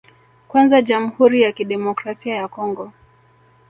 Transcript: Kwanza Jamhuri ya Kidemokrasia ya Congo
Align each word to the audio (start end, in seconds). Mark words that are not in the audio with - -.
Kwanza 0.47 0.81
Jamhuri 0.81 1.41
ya 1.41 1.51
Kidemokrasia 1.51 2.35
ya 2.35 2.47
Congo 2.47 2.93